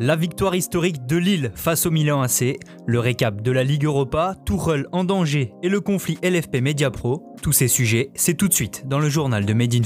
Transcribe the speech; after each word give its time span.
La 0.00 0.16
victoire 0.16 0.54
historique 0.54 1.06
de 1.06 1.16
Lille 1.16 1.52
face 1.54 1.86
au 1.86 1.90
Milan 1.90 2.22
AC, 2.22 2.56
le 2.86 2.98
récap 2.98 3.42
de 3.42 3.52
la 3.52 3.62
Ligue 3.62 3.84
Europa, 3.84 4.34
Tourelle 4.44 4.86
en 4.90 5.04
danger 5.04 5.52
et 5.62 5.68
le 5.68 5.80
conflit 5.80 6.18
LFP 6.22 6.56
Media 6.62 6.90
Pro, 6.90 7.34
tous 7.42 7.52
ces 7.52 7.68
sujets, 7.68 8.10
c'est 8.14 8.34
tout 8.34 8.48
de 8.48 8.54
suite 8.54 8.88
dans 8.88 8.98
le 8.98 9.08
journal 9.08 9.44
de 9.44 9.52
Made 9.52 9.74
in. 9.74 9.82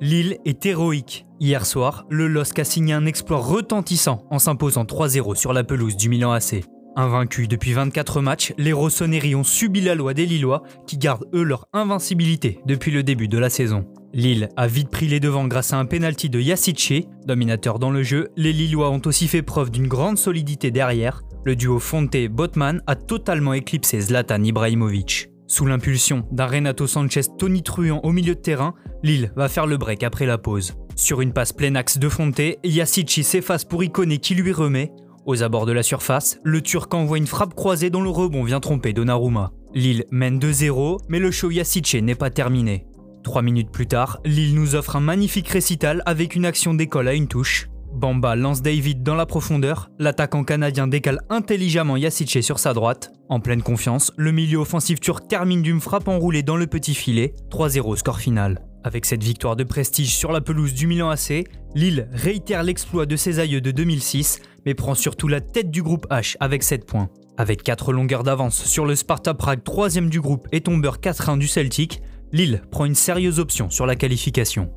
Lille 0.00 0.36
est 0.44 0.66
héroïque. 0.66 1.26
Hier 1.38 1.64
soir, 1.64 2.06
le 2.10 2.26
LOSC 2.26 2.58
a 2.58 2.64
signé 2.64 2.92
un 2.92 3.06
exploit 3.06 3.38
retentissant 3.38 4.26
en 4.30 4.38
s'imposant 4.38 4.84
3-0 4.84 5.36
sur 5.36 5.52
la 5.52 5.64
pelouse 5.64 5.96
du 5.96 6.08
Milan 6.08 6.32
AC. 6.32 6.64
Invaincus 6.94 7.48
depuis 7.48 7.72
24 7.72 8.20
matchs, 8.20 8.52
les 8.58 8.72
Rossoneri 8.72 9.34
ont 9.34 9.44
subi 9.44 9.80
la 9.80 9.94
loi 9.94 10.12
des 10.12 10.26
Lillois 10.26 10.62
qui 10.86 10.98
gardent 10.98 11.26
eux 11.32 11.42
leur 11.42 11.66
invincibilité 11.72 12.60
depuis 12.66 12.90
le 12.90 13.02
début 13.02 13.28
de 13.28 13.38
la 13.38 13.48
saison. 13.48 13.86
Lille 14.12 14.50
a 14.58 14.66
vite 14.66 14.90
pris 14.90 15.06
les 15.06 15.20
devants 15.20 15.46
grâce 15.46 15.72
à 15.72 15.78
un 15.78 15.86
penalty 15.86 16.28
de 16.28 16.38
Yacice. 16.38 17.06
Dominateur 17.26 17.78
dans 17.78 17.90
le 17.90 18.02
jeu, 18.02 18.28
les 18.36 18.52
Lillois 18.52 18.90
ont 18.90 19.00
aussi 19.06 19.26
fait 19.26 19.40
preuve 19.40 19.70
d'une 19.70 19.88
grande 19.88 20.18
solidité 20.18 20.70
derrière. 20.70 21.22
Le 21.44 21.56
duo 21.56 21.78
Fonte-Botman 21.78 22.82
a 22.86 22.94
totalement 22.94 23.54
éclipsé 23.54 24.00
Zlatan 24.00 24.42
Ibrahimovic. 24.42 25.30
Sous 25.46 25.66
l'impulsion 25.66 26.26
d'un 26.30 26.46
Renato 26.46 26.86
Sanchez 26.86 27.22
tonitruant 27.38 28.00
au 28.02 28.12
milieu 28.12 28.34
de 28.34 28.40
terrain, 28.40 28.74
Lille 29.02 29.32
va 29.34 29.48
faire 29.48 29.66
le 29.66 29.78
break 29.78 30.02
après 30.02 30.26
la 30.26 30.38
pause. 30.38 30.74
Sur 30.94 31.22
une 31.22 31.32
passe 31.32 31.52
plein 31.52 31.74
axe 31.74 31.98
de 31.98 32.08
Fonte, 32.08 32.40
Yacici 32.64 33.24
s'efface 33.24 33.64
pour 33.64 33.82
Iconé 33.82 34.18
qui 34.18 34.34
lui 34.34 34.52
remet. 34.52 34.92
Aux 35.24 35.44
abords 35.44 35.66
de 35.66 35.72
la 35.72 35.84
surface, 35.84 36.40
le 36.42 36.60
Turc 36.62 36.92
envoie 36.92 37.16
une 37.16 37.28
frappe 37.28 37.54
croisée 37.54 37.90
dont 37.90 38.02
le 38.02 38.10
rebond 38.10 38.42
vient 38.42 38.58
tromper 38.58 38.92
Donnarumma. 38.92 39.52
Lille 39.72 40.04
mène 40.10 40.40
2-0, 40.40 40.98
mais 41.08 41.20
le 41.20 41.30
show 41.30 41.50
Yacice 41.50 41.94
n'est 41.94 42.16
pas 42.16 42.30
terminé. 42.30 42.86
Trois 43.22 43.42
minutes 43.42 43.70
plus 43.70 43.86
tard, 43.86 44.18
Lille 44.24 44.56
nous 44.56 44.74
offre 44.74 44.96
un 44.96 45.00
magnifique 45.00 45.48
récital 45.48 46.02
avec 46.06 46.34
une 46.34 46.44
action 46.44 46.74
d'école 46.74 47.06
à 47.06 47.14
une 47.14 47.28
touche. 47.28 47.68
Bamba 47.94 48.34
lance 48.34 48.62
David 48.62 49.04
dans 49.04 49.14
la 49.14 49.26
profondeur, 49.26 49.90
l'attaquant 50.00 50.42
canadien 50.42 50.88
décale 50.88 51.20
intelligemment 51.30 51.96
Yacice 51.96 52.40
sur 52.40 52.58
sa 52.58 52.74
droite. 52.74 53.12
En 53.28 53.38
pleine 53.38 53.62
confiance, 53.62 54.12
le 54.16 54.32
milieu 54.32 54.58
offensif 54.58 54.98
turc 54.98 55.28
termine 55.28 55.62
d'une 55.62 55.80
frappe 55.80 56.08
enroulée 56.08 56.42
dans 56.42 56.56
le 56.56 56.66
petit 56.66 56.94
filet, 56.94 57.32
3-0 57.50 57.96
score 57.96 58.18
final. 58.18 58.66
Avec 58.84 59.06
cette 59.06 59.22
victoire 59.22 59.54
de 59.54 59.64
prestige 59.64 60.14
sur 60.14 60.32
la 60.32 60.40
pelouse 60.40 60.74
du 60.74 60.86
Milan 60.86 61.10
AC, 61.10 61.44
Lille 61.74 62.08
réitère 62.12 62.64
l'exploit 62.64 63.06
de 63.06 63.14
ses 63.16 63.38
aïeux 63.38 63.60
de 63.60 63.70
2006, 63.70 64.40
mais 64.66 64.74
prend 64.74 64.94
surtout 64.94 65.28
la 65.28 65.40
tête 65.40 65.70
du 65.70 65.82
groupe 65.82 66.06
H 66.10 66.36
avec 66.40 66.62
7 66.62 66.84
points. 66.84 67.08
Avec 67.36 67.62
4 67.62 67.92
longueurs 67.92 68.24
d'avance 68.24 68.64
sur 68.64 68.84
le 68.84 68.96
Sparta 68.96 69.34
Prague 69.34 69.62
3 69.62 70.00
du 70.00 70.20
groupe 70.20 70.48
et 70.52 70.60
tombeur 70.60 70.98
4-1 70.98 71.38
du 71.38 71.46
Celtic, 71.46 72.02
Lille 72.32 72.62
prend 72.70 72.84
une 72.84 72.94
sérieuse 72.94 73.38
option 73.38 73.70
sur 73.70 73.86
la 73.86 73.94
qualification. 73.94 74.70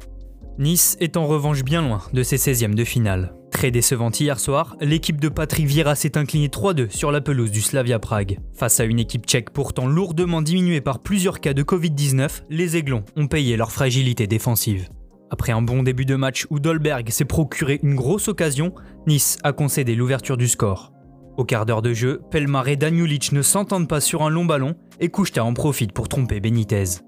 Nice 0.60 0.98
est 1.00 1.18
en 1.18 1.26
revanche 1.26 1.64
bien 1.64 1.82
loin 1.82 2.02
de 2.14 2.24
ses 2.24 2.38
16e 2.38 2.76
de 2.76 2.84
finale. 2.84 3.34
Très 3.56 3.72
décevante 3.72 4.20
hier 4.20 4.38
soir, 4.38 4.76
l'équipe 4.82 5.22
de 5.22 5.30
Patrick 5.30 5.66
Vieira 5.66 5.96
s'est 5.96 6.18
inclinée 6.18 6.50
3-2 6.50 6.90
sur 6.90 7.10
la 7.10 7.22
pelouse 7.22 7.52
du 7.52 7.62
Slavia 7.62 8.00
Prague. 8.00 8.38
Face 8.54 8.82
à 8.82 8.84
une 8.84 9.00
équipe 9.00 9.26
tchèque 9.26 9.52
pourtant 9.52 9.88
lourdement 9.88 10.42
diminuée 10.42 10.82
par 10.82 11.00
plusieurs 11.00 11.40
cas 11.40 11.54
de 11.54 11.64
Covid-19, 11.64 12.42
les 12.50 12.76
Aiglons 12.76 13.06
ont 13.16 13.28
payé 13.28 13.56
leur 13.56 13.72
fragilité 13.72 14.28
défensive. 14.28 14.90
Après 15.32 15.54
un 15.54 15.62
bon 15.62 15.84
début 15.84 16.04
de 16.04 16.16
match 16.16 16.46
où 16.50 16.60
Dolberg 16.60 17.10
s'est 17.10 17.24
procuré 17.24 17.80
une 17.82 17.96
grosse 17.96 18.28
occasion, 18.28 18.74
Nice 19.08 19.38
a 19.42 19.54
concédé 19.54 19.96
l'ouverture 19.96 20.36
du 20.36 20.50
score. 20.50 20.92
Au 21.38 21.46
quart 21.46 21.66
d'heure 21.66 21.82
de 21.82 21.94
jeu, 21.94 22.20
Pelmar 22.32 22.68
et 22.68 22.76
Danulic 22.76 23.32
ne 23.32 23.42
s'entendent 23.42 23.88
pas 23.88 24.02
sur 24.02 24.24
un 24.24 24.30
long 24.30 24.44
ballon 24.44 24.76
et 25.00 25.08
Kouchta 25.08 25.46
en 25.46 25.54
profite 25.54 25.94
pour 25.94 26.10
tromper 26.10 26.42
Benitez. 26.42 27.00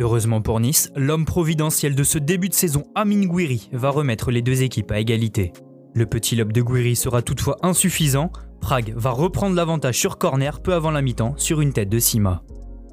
Heureusement 0.00 0.42
pour 0.42 0.58
Nice, 0.58 0.90
l'homme 0.96 1.26
providentiel 1.26 1.94
de 1.94 2.02
ce 2.02 2.18
début 2.18 2.48
de 2.48 2.54
saison, 2.54 2.82
Amin 2.96 3.24
Gouiri, 3.24 3.70
va 3.72 3.90
remettre 3.90 4.32
les 4.32 4.42
deux 4.42 4.64
équipes 4.64 4.90
à 4.90 4.98
égalité. 4.98 5.52
Le 5.94 6.06
petit 6.06 6.36
lob 6.36 6.52
de 6.52 6.62
Guiri 6.62 6.96
sera 6.96 7.20
toutefois 7.20 7.58
insuffisant. 7.62 8.32
Prague 8.60 8.94
va 8.96 9.10
reprendre 9.10 9.54
l'avantage 9.54 9.98
sur 9.98 10.16
corner 10.16 10.60
peu 10.60 10.72
avant 10.72 10.90
la 10.90 11.02
mi-temps 11.02 11.34
sur 11.36 11.60
une 11.60 11.74
tête 11.74 11.90
de 11.90 11.98
Sima. 11.98 12.42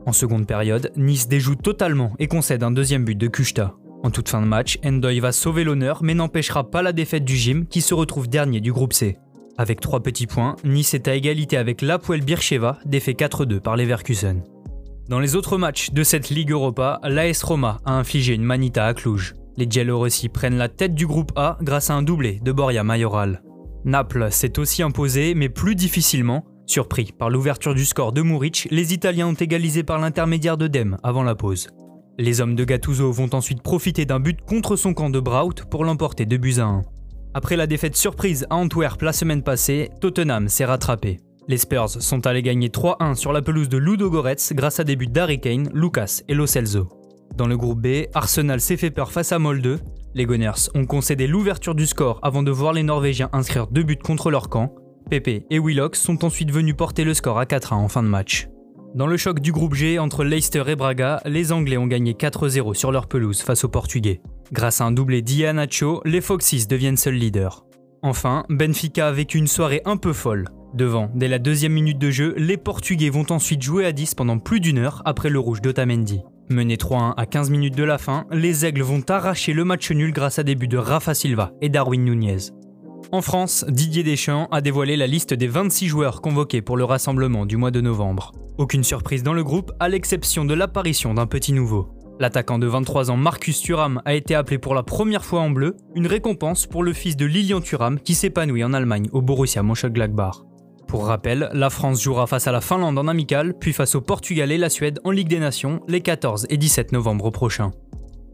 En 0.06 0.12
seconde 0.12 0.46
période, 0.46 0.92
Nice 0.98 1.30
déjoue 1.30 1.56
totalement 1.56 2.14
et 2.20 2.28
concède 2.28 2.64
un 2.64 2.72
deuxième 2.72 3.06
but 3.06 3.16
de 3.18 3.28
Kushta. 3.28 3.76
En 4.04 4.12
toute 4.12 4.28
fin 4.28 4.42
de 4.42 4.48
match, 4.48 4.80
Endoy 4.86 5.20
va 5.20 5.32
sauver 5.32 5.64
l'honneur 5.64 6.04
mais 6.04 6.14
n'empêchera 6.14 6.70
pas 6.70 6.82
la 6.82 6.92
défaite 6.92 7.24
du 7.24 7.38
gym 7.38 7.68
qui 7.68 7.82
se 7.82 7.94
retrouve 7.94 8.28
dernier 8.28 8.60
du 8.60 8.74
groupe 8.74 8.94
C. 8.94 9.18
Avec 9.58 9.80
trois 9.80 10.02
petits 10.02 10.28
points, 10.28 10.56
Nice 10.66 10.94
est 10.94 11.08
à 11.08 11.16
égalité 11.16 11.56
avec 11.56 11.82
l'Apoel 11.82 12.22
Bircheva, 12.22 12.80
défait 12.86 13.14
4-2 13.14 13.60
par 13.60 13.78
Leverkusen. 13.78 14.44
Dans 15.08 15.20
les 15.20 15.36
autres 15.36 15.58
matchs 15.58 15.92
de 15.92 16.04
cette 16.04 16.30
Ligue 16.30 16.52
Europa, 16.52 17.00
l'AS 17.04 17.44
Roma 17.44 17.80
a 17.86 17.94
infligé 17.94 18.36
une 18.36 18.44
manita 18.44 18.86
à 18.86 18.94
Cluj. 18.94 19.36
Les 19.60 19.70
Giallorossi 19.70 20.30
prennent 20.30 20.58
la 20.58 20.70
tête 20.70 20.96
du 20.96 21.06
groupe 21.06 21.34
A 21.36 21.58
grâce 21.62 21.90
à 21.90 21.94
un 21.94 22.02
doublé 22.02 22.40
de 22.42 22.54
Boria 22.54 22.86
Majoral. 22.86 23.44
Naples 23.84 24.32
s'est 24.32 24.58
aussi 24.58 24.84
imposé, 24.84 25.36
mais 25.36 25.50
plus 25.50 25.76
difficilement. 25.76 26.46
Surpris 26.66 27.12
par 27.12 27.30
l'ouverture 27.30 27.76
du 27.76 27.84
score 27.84 28.14
de 28.14 28.22
Muric, 28.22 28.70
les 28.72 28.94
Italiens 28.94 29.28
ont 29.28 29.34
égalisé 29.34 29.84
par 29.84 30.00
l'intermédiaire 30.00 30.56
de 30.56 30.68
Dem 30.68 30.98
avant 31.04 31.24
la 31.24 31.36
pause. 31.36 31.68
Les 32.18 32.40
hommes 32.40 32.56
de 32.56 32.64
Gattuso 32.64 33.12
vont 33.12 33.30
ensuite 33.34 33.62
profiter 33.62 34.06
d'un 34.06 34.22
but 34.22 34.40
contre 34.40 34.78
son 34.78 34.94
camp 34.94 35.10
de 35.10 35.20
Braut 35.20 35.66
pour 35.70 35.84
l'emporter 35.84 36.26
de 36.26 36.38
buts 36.38 36.60
à 36.60 36.64
1. 36.64 36.86
Après 37.34 37.58
la 37.58 37.68
défaite 37.68 37.98
surprise 37.98 38.48
à 38.50 38.56
Antwerp 38.56 39.02
la 39.02 39.12
semaine 39.12 39.44
passée, 39.44 39.90
Tottenham 40.00 40.48
s'est 40.48 40.64
rattrapé. 40.64 41.18
Les 41.50 41.58
Spurs 41.58 42.02
sont 42.02 42.26
allés 42.28 42.44
gagner 42.44 42.70
3-1 42.70 43.16
sur 43.16 43.34
la 43.34 43.42
pelouse 43.42 43.68
de 43.68 43.78
Ludo 43.78 44.10
Goretz 44.10 44.54
grâce 44.54 44.80
à 44.80 44.86
des 44.86 44.96
buts 44.96 45.08
d'Harry 45.08 45.42
Kane, 45.42 45.70
Lucas 45.74 46.22
et 46.30 46.34
Lo 46.34 46.48
Celso. 46.48 46.88
Dans 47.36 47.48
le 47.48 47.58
groupe 47.58 47.82
B, 47.82 48.06
Arsenal 48.14 48.60
s'est 48.60 48.78
fait 48.78 48.92
peur 48.92 49.12
face 49.12 49.32
à 49.32 49.40
Molde. 49.40 49.80
Les 50.14 50.26
Gunners 50.26 50.70
ont 50.76 50.86
concédé 50.86 51.28
l'ouverture 51.28 51.76
du 51.76 51.86
score 51.86 52.20
avant 52.24 52.44
de 52.44 52.52
voir 52.52 52.74
les 52.74 52.84
Norvégiens 52.84 53.30
inscrire 53.32 53.68
deux 53.68 53.84
buts 53.84 53.98
contre 53.98 54.32
leur 54.32 54.50
camp. 54.50 54.74
Pepe 55.10 55.46
et 55.50 55.60
Willock 55.60 55.96
sont 55.96 56.26
ensuite 56.26 56.52
venus 56.52 56.76
porter 56.76 57.04
le 57.04 57.14
score 57.14 57.40
à 57.40 57.46
4-1 57.46 57.76
en 57.76 57.88
fin 57.88 58.04
de 58.04 58.08
match. 58.08 58.48
Dans 58.96 59.08
le 59.08 59.18
choc 59.18 59.40
du 59.40 59.52
groupe 59.52 59.76
G 59.76 60.00
entre 60.00 60.24
Leicester 60.24 60.64
et 60.68 60.76
Braga, 60.76 61.22
les 61.26 61.52
Anglais 61.52 61.78
ont 61.78 61.86
gagné 61.86 62.14
4-0 62.14 62.74
sur 62.74 62.92
leur 62.92 63.08
pelouse 63.08 63.42
face 63.42 63.64
aux 63.64 63.70
Portugais. 63.70 64.20
Grâce 64.52 64.82
à 64.82 64.86
un 64.86 64.92
doublé 64.92 65.22
d'Ianacho, 65.22 66.02
les 66.06 66.22
Foxes 66.22 66.68
deviennent 66.68 66.98
seuls 66.98 67.14
leaders. 67.14 67.66
Enfin, 68.02 68.46
Benfica 68.50 69.08
a 69.08 69.12
vécu 69.12 69.38
une 69.38 69.48
soirée 69.48 69.82
un 69.86 69.98
peu 69.98 70.12
folle. 70.12 70.48
Devant, 70.74 71.12
dès 71.14 71.28
la 71.28 71.38
deuxième 71.38 71.74
minute 71.74 72.00
de 72.00 72.10
jeu, 72.10 72.34
les 72.38 72.58
Portugais 72.58 73.10
vont 73.10 73.26
ensuite 73.30 73.62
jouer 73.62 73.86
à 73.86 73.92
10 73.92 74.16
pendant 74.16 74.40
plus 74.40 74.60
d'une 74.60 74.80
heure 74.80 75.02
après 75.06 75.30
le 75.30 75.40
rouge 75.40 75.62
d'Otamendi. 75.62 76.22
Menés 76.52 76.78
3-1 76.78 77.14
à 77.16 77.28
15 77.28 77.52
minutes 77.52 77.76
de 77.76 77.84
la 77.84 78.00
fin, 78.00 78.26
les 78.32 78.66
Aigles 78.66 78.82
vont 78.82 79.04
arracher 79.08 79.54
le 79.54 79.64
match 79.64 79.92
nul 79.92 80.12
grâce 80.12 80.40
à 80.40 80.44
des 80.44 80.56
buts 80.56 80.68
de 80.68 80.78
Rafa 80.78 81.14
Silva 81.14 81.52
et 81.62 81.70
Darwin 81.70 82.04
Nunez. 82.04 82.52
En 83.12 83.22
France, 83.22 83.66
Didier 83.70 84.02
Deschamps 84.02 84.48
a 84.52 84.60
dévoilé 84.60 84.98
la 84.98 85.06
liste 85.06 85.36
des 85.36 85.48
26 85.48 85.88
joueurs 85.88 86.22
convoqués 86.22 86.64
pour 86.64 86.76
le 86.76 86.86
rassemblement 86.86 87.46
du 87.46 87.56
mois 87.56 87.70
de 87.70 87.82
novembre. 87.82 88.32
Aucune 88.58 88.84
surprise 88.84 89.22
dans 89.22 89.34
le 89.34 89.44
groupe, 89.44 89.72
à 89.80 89.90
l'exception 89.90 90.44
de 90.44 90.56
l'apparition 90.56 91.14
d'un 91.14 91.28
petit 91.28 91.54
nouveau. 91.54 91.90
L'attaquant 92.20 92.58
de 92.58 92.66
23 92.66 93.12
ans 93.12 93.18
Marcus 93.18 93.62
Thuram 93.62 94.02
a 94.06 94.16
été 94.16 94.34
appelé 94.34 94.58
pour 94.58 94.74
la 94.74 94.82
première 94.82 95.24
fois 95.24 95.42
en 95.42 95.52
bleu, 95.52 95.78
une 95.94 96.08
récompense 96.08 96.66
pour 96.66 96.82
le 96.82 96.94
fils 96.94 97.16
de 97.16 97.28
Lilian 97.28 97.62
Thuram 97.62 98.00
qui 98.00 98.16
s'épanouit 98.16 98.64
en 98.64 98.74
Allemagne 98.74 99.08
au 99.12 99.22
Borussia 99.22 99.62
Mönchengladbach. 99.62 100.49
Pour 100.90 101.06
rappel, 101.06 101.52
la 101.54 101.70
France 101.70 102.02
jouera 102.02 102.26
face 102.26 102.48
à 102.48 102.52
la 102.52 102.62
Finlande 102.62 102.98
en 102.98 103.08
amical, 103.08 103.54
puis 103.54 103.74
face 103.74 103.94
au 103.94 104.02
Portugal 104.02 104.52
et 104.52 104.58
la 104.58 104.70
Suède 104.70 105.00
en 105.04 105.12
Ligue 105.12 105.28
des 105.28 105.38
Nations 105.38 105.82
les 105.88 106.02
14 106.02 106.48
et 106.50 106.58
17 106.58 106.94
novembre 106.94 107.30
prochains. 107.30 107.72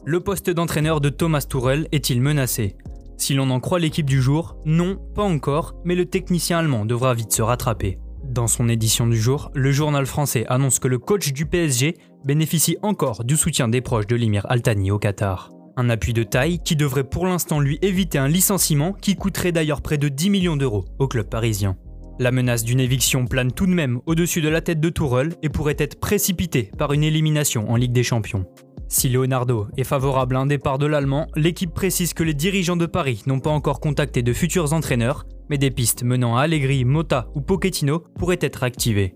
Le 0.06 0.22
poste 0.22 0.50
d'entraîneur 0.50 1.02
de 1.02 1.10
Thomas 1.10 1.46
Tourel 1.50 1.90
est-il 1.92 2.22
menacé? 2.22 2.78
Si 3.18 3.34
l'on 3.34 3.50
en 3.50 3.60
croit 3.60 3.80
l'équipe 3.80 4.06
du 4.06 4.22
jour, 4.22 4.56
non, 4.64 4.98
pas 5.16 5.24
encore, 5.24 5.76
mais 5.84 5.96
le 5.96 6.06
technicien 6.06 6.60
allemand 6.60 6.86
devra 6.86 7.14
vite 7.14 7.34
se 7.34 7.42
rattraper. 7.42 8.00
Dans 8.24 8.48
son 8.48 8.70
édition 8.70 9.06
du 9.06 9.20
jour, 9.20 9.52
le 9.54 9.74
journal 9.74 10.06
français 10.06 10.46
annonce 10.48 10.80
que 10.80 10.88
le 10.88 10.98
coach 10.98 11.34
du 11.34 11.46
PSG 11.46 11.98
bénéficie 12.24 12.78
encore 12.84 13.26
du 13.26 13.36
soutien 13.36 13.68
des 13.68 13.82
proches 13.82 14.08
de 14.08 14.16
l'Imir 14.16 14.46
Altani 14.48 14.92
au 14.92 14.98
Qatar. 14.98 15.52
Un 15.76 15.90
appui 15.90 16.14
de 16.14 16.24
taille 16.24 16.60
qui 16.60 16.78
devrait 16.78 17.04
pour 17.04 17.26
l'instant 17.26 17.60
lui 17.60 17.80
éviter 17.82 18.18
un 18.18 18.30
licenciement 18.30 18.94
qui 18.94 19.18
coûterait 19.18 19.52
d'ailleurs 19.52 19.82
près 19.82 19.98
de 19.98 20.08
10 20.08 20.30
millions 20.30 20.56
d'euros 20.56 20.86
au 21.00 21.10
club 21.10 21.28
parisien. 21.28 21.76
La 22.18 22.32
menace 22.32 22.64
d'une 22.64 22.80
éviction 22.80 23.26
plane 23.26 23.52
tout 23.52 23.66
de 23.66 23.74
même 23.74 24.00
au-dessus 24.06 24.42
de 24.42 24.48
la 24.48 24.62
tête 24.62 24.80
de 24.80 24.90
Tourelle 24.90 25.34
et 25.44 25.50
pourrait 25.50 25.76
être 25.78 26.00
précipitée 26.00 26.72
par 26.78 26.94
une 26.94 27.04
élimination 27.04 27.70
en 27.70 27.76
Ligue 27.76 27.92
des 27.92 28.04
Champions. 28.04 28.46
Si 28.88 29.10
Leonardo 29.10 29.68
est 29.76 29.84
favorable 29.84 30.38
à 30.38 30.40
un 30.40 30.46
départ 30.46 30.78
de 30.78 30.86
l'Allemand, 30.86 31.28
l'équipe 31.36 31.74
précise 31.74 32.14
que 32.14 32.24
les 32.24 32.34
dirigeants 32.34 32.78
de 32.78 32.86
Paris 32.86 33.24
n'ont 33.26 33.42
pas 33.42 33.50
encore 33.50 33.82
contacté 33.82 34.22
de 34.22 34.32
futurs 34.32 34.72
entraîneurs, 34.72 35.26
mais 35.50 35.58
des 35.58 35.72
pistes 35.72 36.04
menant 36.04 36.38
à 36.38 36.44
Allegri, 36.44 36.86
Mota 36.86 37.28
ou 37.36 37.42
Pochettino 37.42 38.00
pourraient 38.18 38.38
être 38.40 38.64
activées. 38.64 39.16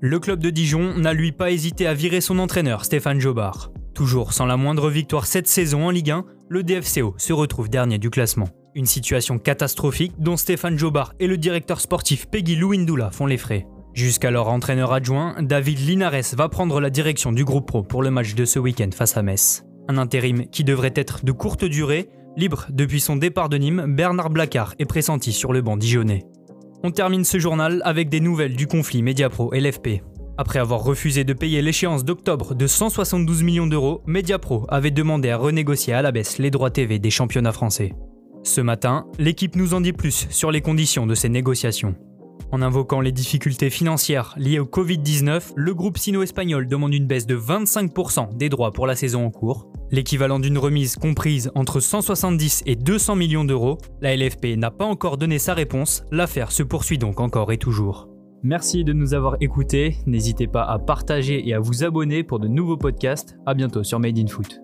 Le 0.00 0.18
club 0.18 0.40
de 0.40 0.50
Dijon 0.50 0.98
n'a 0.98 1.14
lui 1.14 1.32
pas 1.32 1.50
hésité 1.50 1.86
à 1.86 1.94
virer 1.94 2.20
son 2.20 2.38
entraîneur 2.38 2.84
Stéphane 2.84 3.20
Jobard. 3.20 3.70
Toujours 3.94 4.34
sans 4.34 4.44
la 4.44 4.58
moindre 4.58 4.90
victoire 4.90 5.24
cette 5.24 5.48
saison 5.48 5.86
en 5.86 5.90
Ligue 5.90 6.10
1, 6.10 6.26
le 6.50 6.62
DFCO 6.62 7.14
se 7.16 7.32
retrouve 7.32 7.70
dernier 7.70 7.98
du 7.98 8.10
classement. 8.10 8.48
Une 8.76 8.86
situation 8.86 9.38
catastrophique 9.38 10.14
dont 10.18 10.36
Stéphane 10.36 10.76
Jobard 10.76 11.14
et 11.20 11.28
le 11.28 11.36
directeur 11.36 11.80
sportif 11.80 12.26
Peggy 12.26 12.56
Louindoula 12.56 13.10
font 13.10 13.26
les 13.26 13.36
frais. 13.36 13.68
Jusqu'alors 13.92 14.48
entraîneur 14.48 14.92
adjoint, 14.92 15.36
David 15.40 15.78
Linares 15.78 16.34
va 16.36 16.48
prendre 16.48 16.80
la 16.80 16.90
direction 16.90 17.30
du 17.30 17.44
groupe 17.44 17.68
pro 17.68 17.84
pour 17.84 18.02
le 18.02 18.10
match 18.10 18.34
de 18.34 18.44
ce 18.44 18.58
week-end 18.58 18.90
face 18.92 19.16
à 19.16 19.22
Metz. 19.22 19.62
Un 19.88 19.96
intérim 19.96 20.46
qui 20.48 20.64
devrait 20.64 20.92
être 20.96 21.24
de 21.24 21.30
courte 21.30 21.64
durée, 21.64 22.08
libre 22.36 22.66
depuis 22.70 22.98
son 22.98 23.14
départ 23.14 23.48
de 23.48 23.58
Nîmes, 23.58 23.94
Bernard 23.94 24.30
Blacard 24.30 24.74
est 24.80 24.86
pressenti 24.86 25.32
sur 25.32 25.52
le 25.52 25.62
banc 25.62 25.76
dijonnais. 25.76 26.24
On 26.82 26.90
termine 26.90 27.24
ce 27.24 27.38
journal 27.38 27.80
avec 27.84 28.08
des 28.08 28.18
nouvelles 28.18 28.56
du 28.56 28.66
conflit 28.66 29.04
Mediapro 29.04 29.54
et 29.54 29.60
l'FP. 29.60 30.02
Après 30.36 30.58
avoir 30.58 30.82
refusé 30.82 31.22
de 31.22 31.32
payer 31.32 31.62
l'échéance 31.62 32.04
d'octobre 32.04 32.56
de 32.56 32.66
172 32.66 33.44
millions 33.44 33.68
d'euros, 33.68 34.02
Mediapro 34.06 34.66
avait 34.68 34.90
demandé 34.90 35.30
à 35.30 35.36
renégocier 35.36 35.92
à 35.92 36.02
la 36.02 36.10
baisse 36.10 36.38
les 36.38 36.50
droits 36.50 36.70
TV 36.70 36.98
des 36.98 37.10
championnats 37.10 37.52
français. 37.52 37.92
Ce 38.44 38.60
matin, 38.60 39.06
l'équipe 39.18 39.56
nous 39.56 39.72
en 39.72 39.80
dit 39.80 39.94
plus 39.94 40.26
sur 40.28 40.50
les 40.50 40.60
conditions 40.60 41.06
de 41.06 41.14
ces 41.14 41.30
négociations. 41.30 41.94
En 42.52 42.60
invoquant 42.60 43.00
les 43.00 43.10
difficultés 43.10 43.70
financières 43.70 44.34
liées 44.36 44.58
au 44.58 44.66
Covid-19, 44.66 45.54
le 45.56 45.74
groupe 45.74 45.96
sino-espagnol 45.96 46.68
demande 46.68 46.92
une 46.92 47.06
baisse 47.06 47.26
de 47.26 47.36
25% 47.36 48.36
des 48.36 48.50
droits 48.50 48.70
pour 48.70 48.86
la 48.86 48.96
saison 48.96 49.24
en 49.24 49.30
cours, 49.30 49.72
l'équivalent 49.90 50.38
d'une 50.38 50.58
remise 50.58 50.96
comprise 50.96 51.50
entre 51.54 51.80
170 51.80 52.64
et 52.66 52.76
200 52.76 53.16
millions 53.16 53.44
d'euros. 53.44 53.78
La 54.02 54.14
LFP 54.14 54.56
n'a 54.58 54.70
pas 54.70 54.84
encore 54.84 55.16
donné 55.16 55.38
sa 55.38 55.54
réponse, 55.54 56.04
l'affaire 56.12 56.52
se 56.52 56.62
poursuit 56.62 56.98
donc 56.98 57.20
encore 57.20 57.50
et 57.50 57.58
toujours. 57.58 58.08
Merci 58.42 58.84
de 58.84 58.92
nous 58.92 59.14
avoir 59.14 59.36
écoutés, 59.40 59.96
n'hésitez 60.04 60.48
pas 60.48 60.64
à 60.64 60.78
partager 60.78 61.48
et 61.48 61.54
à 61.54 61.60
vous 61.60 61.82
abonner 61.82 62.22
pour 62.22 62.40
de 62.40 62.46
nouveaux 62.46 62.76
podcasts. 62.76 63.36
A 63.46 63.54
bientôt 63.54 63.82
sur 63.82 63.98
Made 63.98 64.18
in 64.18 64.26
Foot. 64.26 64.60